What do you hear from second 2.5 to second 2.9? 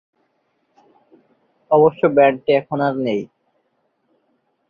এখন